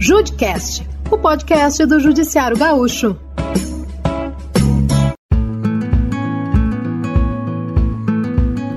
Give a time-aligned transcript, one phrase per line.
[0.00, 3.16] Judcast, o podcast do Judiciário Gaúcho.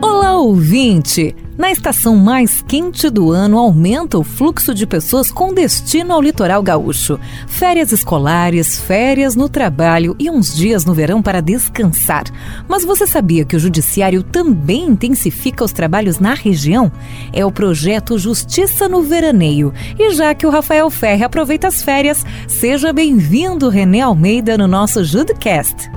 [0.01, 1.35] Olá, ouvinte!
[1.61, 6.63] Na estação mais quente do ano, aumenta o fluxo de pessoas com destino ao litoral
[6.63, 7.19] gaúcho.
[7.45, 12.23] Férias escolares, férias no trabalho e uns dias no verão para descansar.
[12.67, 16.91] Mas você sabia que o Judiciário também intensifica os trabalhos na região?
[17.31, 19.71] É o projeto Justiça no Veraneio.
[19.99, 25.03] E já que o Rafael Ferre aproveita as férias, seja bem-vindo, René Almeida, no nosso
[25.03, 25.91] Judcast.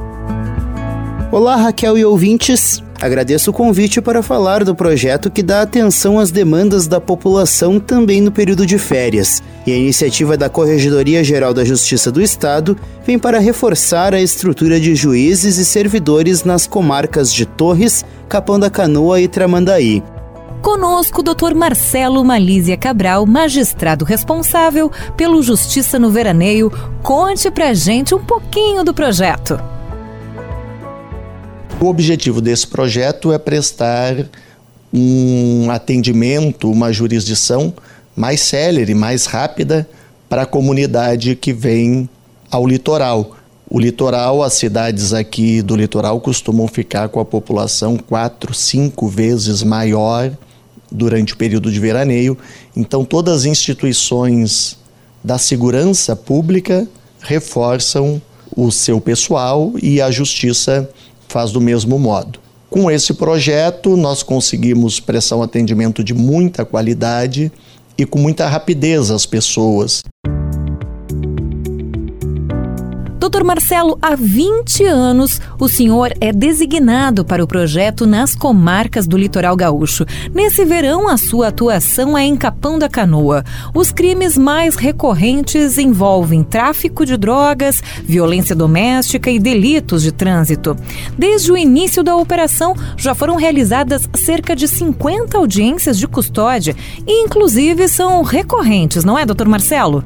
[1.32, 2.84] Olá, Raquel e ouvintes.
[3.04, 8.18] Agradeço o convite para falar do projeto que dá atenção às demandas da população também
[8.18, 9.42] no período de férias.
[9.66, 14.80] E a iniciativa da Corregedoria Geral da Justiça do Estado vem para reforçar a estrutura
[14.80, 20.02] de juízes e servidores nas comarcas de Torres, Capão da Canoa e Tramandaí.
[20.62, 21.54] Conosco Dr.
[21.54, 26.72] Marcelo Malísia Cabral, magistrado responsável pelo Justiça no Veraneio.
[27.02, 29.73] Conte pra gente um pouquinho do projeto.
[31.84, 34.16] O objetivo desse projeto é prestar
[34.90, 37.74] um atendimento, uma jurisdição
[38.16, 39.86] mais célere, mais rápida
[40.26, 42.08] para a comunidade que vem
[42.50, 43.36] ao litoral.
[43.68, 49.62] O litoral, as cidades aqui do litoral costumam ficar com a população quatro, cinco vezes
[49.62, 50.32] maior
[50.90, 52.34] durante o período de veraneio.
[52.74, 54.78] Então, todas as instituições
[55.22, 56.88] da segurança pública
[57.20, 58.22] reforçam
[58.56, 60.88] o seu pessoal e a justiça
[61.34, 62.38] faz do mesmo modo.
[62.70, 67.50] Com esse projeto, nós conseguimos prestar um atendimento de muita qualidade
[67.98, 70.00] e com muita rapidez às pessoas.
[73.24, 79.16] Doutor Marcelo, há 20 anos o senhor é designado para o projeto nas comarcas do
[79.16, 80.04] litoral gaúcho.
[80.34, 83.42] Nesse verão, a sua atuação é em Capão da Canoa.
[83.74, 90.76] Os crimes mais recorrentes envolvem tráfico de drogas, violência doméstica e delitos de trânsito.
[91.16, 96.76] Desde o início da operação, já foram realizadas cerca de 50 audiências de custódia
[97.06, 100.04] e, inclusive, são recorrentes, não é, doutor Marcelo?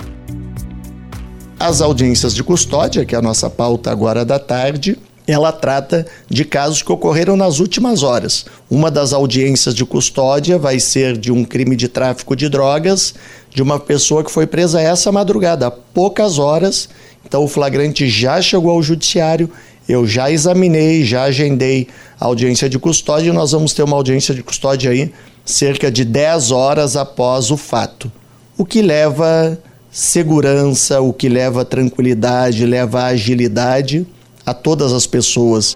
[1.61, 4.97] As audiências de custódia, que é a nossa pauta agora da tarde,
[5.27, 8.47] ela trata de casos que ocorreram nas últimas horas.
[8.71, 13.13] Uma das audiências de custódia vai ser de um crime de tráfico de drogas
[13.51, 16.89] de uma pessoa que foi presa essa madrugada, há poucas horas.
[17.27, 19.51] Então o flagrante já chegou ao judiciário,
[19.89, 21.89] eu já examinei, já agendei
[22.21, 25.13] a audiência de custódia e nós vamos ter uma audiência de custódia aí
[25.45, 28.13] cerca de 10 horas após o fato.
[28.57, 29.59] O que leva
[29.99, 34.07] segurança, o que leva tranquilidade, leva agilidade
[34.47, 35.75] a todas as pessoas.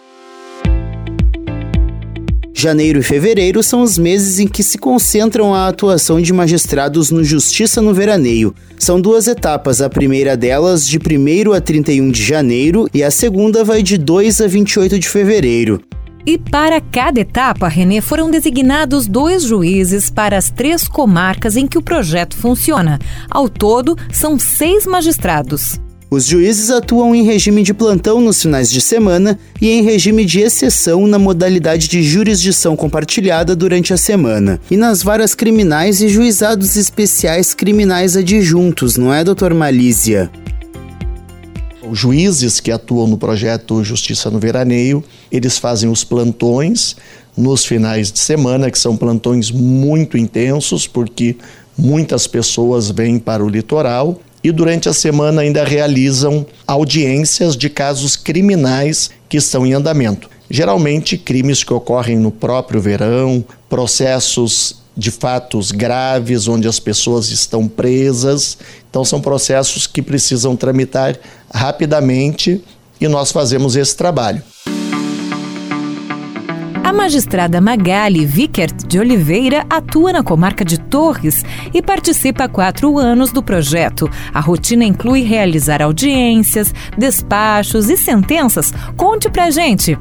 [2.55, 7.25] Janeiro e fevereiro são os meses em que se concentram a atuação de magistrados no
[7.25, 8.55] Justiça no Veraneio.
[8.79, 13.65] São duas etapas, a primeira delas de 1 a 31 de janeiro e a segunda
[13.65, 15.83] vai de 2 a 28 de fevereiro.
[16.25, 21.77] E para cada etapa, Renê, foram designados dois juízes para as três comarcas em que
[21.77, 22.99] o projeto funciona.
[23.29, 25.81] Ao todo, são seis magistrados.
[26.09, 30.41] Os juízes atuam em regime de plantão nos finais de semana e em regime de
[30.41, 34.61] exceção na modalidade de jurisdição compartilhada durante a semana.
[34.71, 40.31] E nas varas criminais e juizados especiais criminais adjuntos, não é, doutor Malísia?
[41.95, 46.97] Juízes que atuam no projeto Justiça no Veraneio, eles fazem os plantões
[47.37, 51.37] nos finais de semana, que são plantões muito intensos, porque
[51.77, 58.17] muitas pessoas vêm para o litoral e durante a semana ainda realizam audiências de casos
[58.17, 60.29] criminais que estão em andamento.
[60.51, 67.67] Geralmente crimes que ocorrem no próprio verão, processos de fatos graves onde as pessoas estão
[67.67, 68.59] presas.
[68.91, 71.17] Então são processos que precisam tramitar
[71.53, 72.63] rapidamente
[73.01, 74.43] e nós fazemos esse trabalho.
[76.85, 81.43] A magistrada Magali Vickert de Oliveira atua na comarca de Torres
[81.73, 84.11] e participa há quatro anos do projeto.
[84.35, 88.75] A rotina inclui realizar audiências, despachos e sentenças.
[88.95, 89.99] Conte pra gente.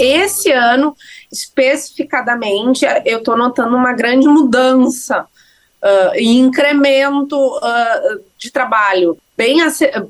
[0.00, 0.96] Esse ano,
[1.30, 5.26] especificadamente, eu estou notando uma grande mudança
[5.82, 9.58] uh, e incremento uh, de trabalho, bem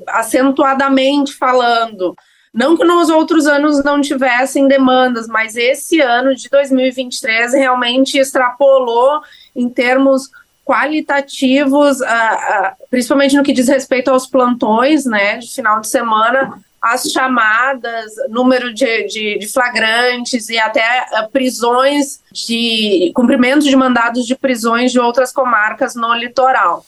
[0.07, 2.15] acentuadamente falando.
[2.53, 9.21] Não que nos outros anos não tivessem demandas, mas esse ano de 2023 realmente extrapolou
[9.53, 10.29] em termos
[10.63, 16.61] qualitativos, uh, uh, principalmente no que diz respeito aos plantões, né, de final de semana,
[16.81, 24.25] as chamadas, número de, de, de flagrantes e até uh, prisões de cumprimento de mandados
[24.25, 26.83] de prisões de outras comarcas no litoral.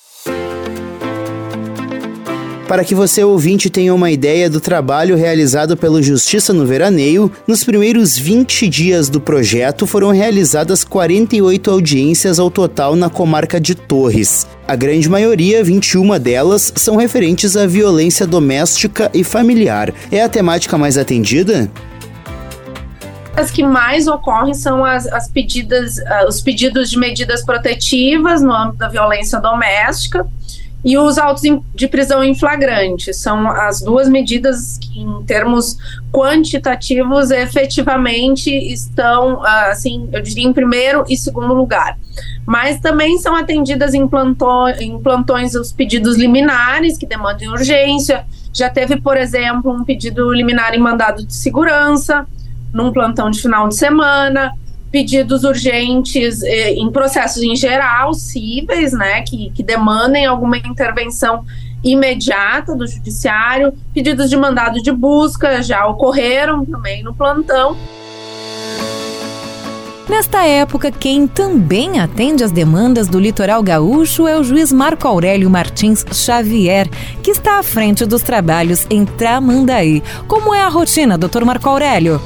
[2.67, 7.61] Para que você ouvinte tenha uma ideia do trabalho realizado pelo Justiça no Veraneio, nos
[7.63, 14.47] primeiros 20 dias do projeto foram realizadas 48 audiências ao total na comarca de Torres.
[14.65, 19.93] A grande maioria, 21 delas, são referentes à violência doméstica e familiar.
[20.09, 21.69] É a temática mais atendida?
[23.35, 28.53] As que mais ocorrem são as, as pedidas, uh, os pedidos de medidas protetivas no
[28.53, 30.25] âmbito da violência doméstica
[30.83, 31.43] e os autos
[31.73, 33.13] de prisão em flagrante.
[33.13, 35.77] São as duas medidas que, em termos
[36.11, 41.97] quantitativos, efetivamente estão, ah, assim, eu diria, em primeiro e segundo lugar.
[42.45, 48.25] Mas também são atendidas em, plantões, em plantões os pedidos liminares, que demandam urgência.
[48.53, 52.27] Já teve, por exemplo, um pedido liminar em mandado de segurança,
[52.73, 54.51] num plantão de final de semana
[54.93, 61.43] pedidos urgentes eh, em processos em geral, cíveis, né, que, que demandem alguma intervenção
[61.83, 67.75] imediata do judiciário, pedidos de mandado de busca já ocorreram também no plantão.
[70.07, 75.49] Nesta época, quem também atende às demandas do litoral gaúcho é o juiz Marco Aurélio
[75.49, 76.87] Martins Xavier,
[77.23, 80.03] que está à frente dos trabalhos em Tramandaí.
[80.27, 82.21] Como é a rotina, doutor Marco Aurélio?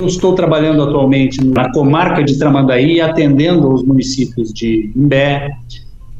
[0.00, 5.50] Eu estou trabalhando atualmente na comarca de Tramandaí, atendendo os municípios de Imbé,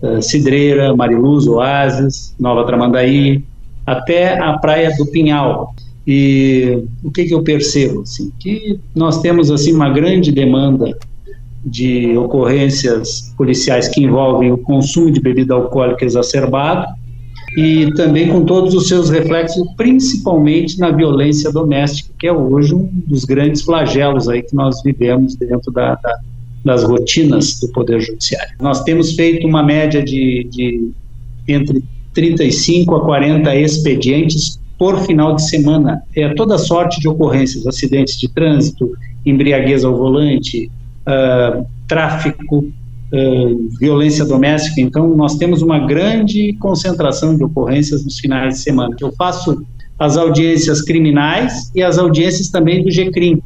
[0.03, 3.45] eh, Cidreira, Mariluz, Oasis, Nova Tramandaí,
[3.87, 5.75] até a Praia do Pinhal.
[6.05, 8.03] E o que, que eu percebo?
[8.03, 10.99] Assim, que nós temos assim uma grande demanda
[11.65, 16.98] de ocorrências policiais que envolvem o consumo de bebida alcoólica exacerbado
[17.59, 22.89] e também com todos os seus reflexos, principalmente na violência doméstica, que é hoje um
[23.05, 26.21] dos grandes flagelos aí que nós vivemos dentro da, da,
[26.65, 28.55] das rotinas do Poder Judiciário.
[28.61, 30.93] Nós temos feito uma média de, de
[31.49, 31.83] entre
[32.15, 36.01] 35 a 40 expedientes por final de semana.
[36.15, 38.93] É toda sorte de ocorrências, acidentes de trânsito,
[39.27, 40.71] embriaguez ao volante,
[41.09, 42.71] uh, tráfico,
[43.13, 44.81] uh, violência doméstica.
[44.81, 48.95] Então, nós temos uma grande concentração de ocorrências nos finais de semana.
[49.01, 49.65] Eu faço
[49.99, 53.43] as audiências criminais e as audiências também do GCRIM.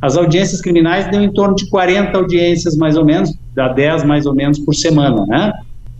[0.00, 4.26] As audiências criminais dão em torno de 40 audiências, mais ou menos, dá 10 mais
[4.26, 5.52] ou menos por semana, né?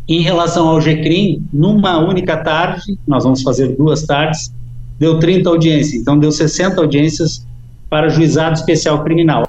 [0.09, 4.53] Em relação ao GCRIM, numa única tarde, nós vamos fazer duas tardes,
[4.99, 7.47] deu 30 audiências, então deu 60 audiências
[7.89, 9.45] para juizado especial criminal.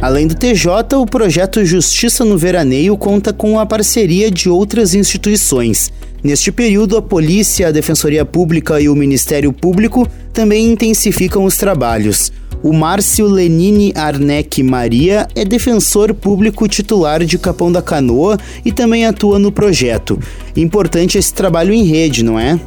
[0.00, 5.92] Além do TJ, o projeto Justiça no Veraneio conta com a parceria de outras instituições.
[6.22, 12.32] Neste período, a Polícia, a Defensoria Pública e o Ministério Público também intensificam os trabalhos.
[12.62, 19.04] O Márcio Lenine Arnec Maria é defensor público titular de Capão da Canoa e também
[19.04, 20.16] atua no projeto.
[20.56, 22.58] Importante esse trabalho em rede, não é?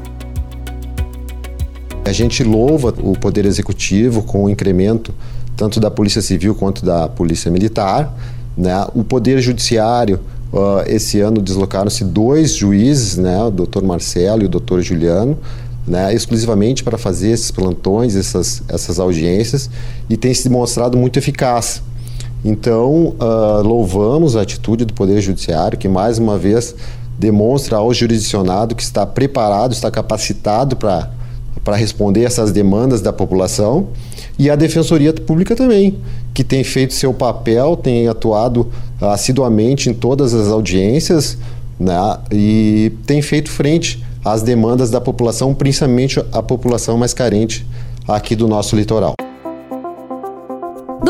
[2.04, 5.14] A gente louva o Poder Executivo com o incremento
[5.62, 8.12] tanto da Polícia Civil quanto da Polícia Militar.
[8.58, 8.74] Né?
[8.96, 10.20] O Poder Judiciário,
[10.52, 13.44] uh, esse ano deslocaram-se dois juízes, né?
[13.44, 15.38] o doutor Marcelo e o doutor Juliano,
[15.86, 16.12] né?
[16.16, 19.70] exclusivamente para fazer esses plantões, essas, essas audiências,
[20.10, 21.84] e tem se demonstrado muito eficaz.
[22.44, 26.74] Então, uh, louvamos a atitude do Poder Judiciário, que mais uma vez
[27.20, 31.12] demonstra ao jurisdicionado que está preparado, está capacitado para
[31.64, 33.90] para responder essas demandas da população
[34.38, 35.98] e a Defensoria Pública também,
[36.34, 38.68] que tem feito seu papel, tem atuado
[39.00, 41.38] assiduamente em todas as audiências
[41.80, 41.94] né,
[42.32, 47.66] e tem feito frente às demandas da população, principalmente a população mais carente
[48.08, 49.21] aqui do nosso litoral.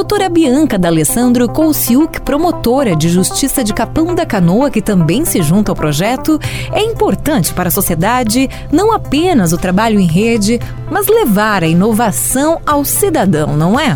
[0.02, 5.72] Doutora Bianca D'Alessandro Colciuc, promotora de Justiça de Capão da Canoa, que também se junta
[5.72, 6.40] ao projeto,
[6.72, 12.60] é importante para a sociedade não apenas o trabalho em rede, mas levar a inovação
[12.66, 13.96] ao cidadão, não é?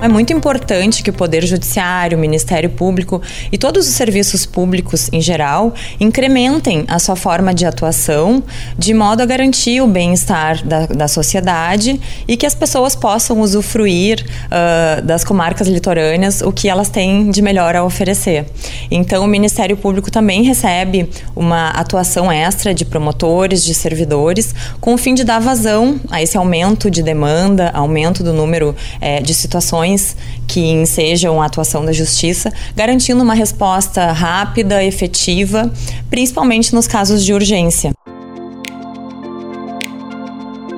[0.00, 5.08] É muito importante que o Poder Judiciário, o Ministério Público e todos os serviços públicos
[5.12, 8.40] em geral incrementem a sua forma de atuação
[8.78, 14.24] de modo a garantir o bem-estar da, da sociedade e que as pessoas possam usufruir
[14.46, 18.46] uh, das comarcas litorâneas o que elas têm de melhor a oferecer.
[18.92, 24.98] Então, o Ministério Público também recebe uma atuação extra de promotores, de servidores, com o
[24.98, 29.87] fim de dar vazão a esse aumento de demanda, aumento do número eh, de situações
[29.88, 30.16] questões
[30.46, 35.70] que ensejam a atuação da justiça, garantindo uma resposta rápida, efetiva,
[36.10, 37.92] principalmente nos casos de urgência.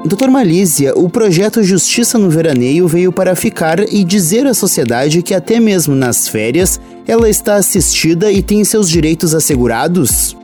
[0.04, 5.34] Doutor Malísia, o projeto Justiça no Veraneio veio para ficar e dizer à sociedade que
[5.34, 10.36] até mesmo nas férias ela está assistida e tem seus direitos assegurados?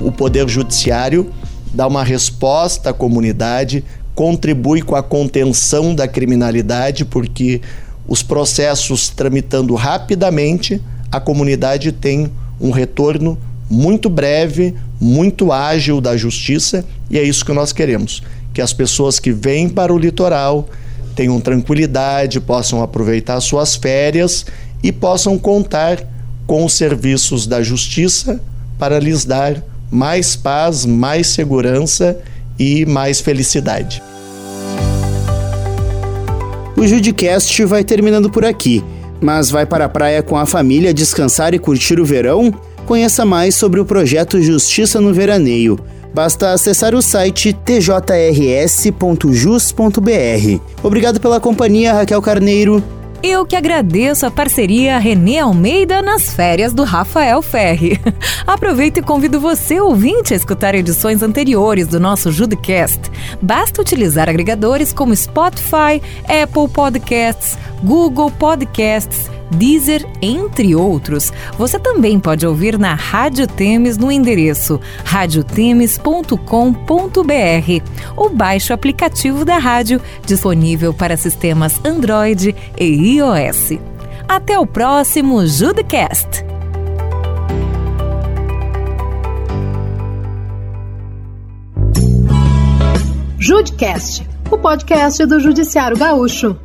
[0.00, 1.30] O Poder Judiciário
[1.74, 7.60] dá uma resposta à comunidade, contribui com a contenção da criminalidade, porque
[8.06, 10.80] os processos tramitando rapidamente,
[11.10, 12.30] a comunidade tem
[12.60, 18.60] um retorno muito breve, muito ágil da justiça, e é isso que nós queremos: que
[18.60, 20.68] as pessoas que vêm para o litoral
[21.14, 24.44] tenham tranquilidade, possam aproveitar suas férias
[24.82, 26.02] e possam contar
[26.46, 28.40] com os serviços da justiça
[28.78, 32.18] para lhes dar mais paz, mais segurança
[32.58, 34.02] e mais felicidade.
[36.76, 38.82] O Judicast vai terminando por aqui,
[39.20, 42.52] mas vai para a praia com a família descansar e curtir o verão?
[42.84, 45.78] Conheça mais sobre o projeto Justiça no Veraneio.
[46.12, 49.00] Basta acessar o site tjrs.jus.br.
[50.82, 52.84] Obrigado pela companhia, Raquel Carneiro.
[53.26, 57.98] Eu que agradeço a parceria Renê Almeida nas férias do Rafael Ferri.
[58.46, 63.00] Aproveito e convido você, ouvinte, a escutar edições anteriores do nosso Judicast.
[63.40, 71.32] Basta utilizar agregadores como Spotify, Apple Podcasts, Google Podcasts, Deezer, entre outros.
[71.58, 77.82] Você também pode ouvir na Rádio Temes no endereço radiotemes.com.br
[78.16, 83.78] ou baixe o aplicativo da rádio disponível para sistemas Android e iOS.
[84.28, 86.44] Até o próximo Judecast!
[93.46, 96.56] Judecast, o podcast do Judiciário Gaúcho.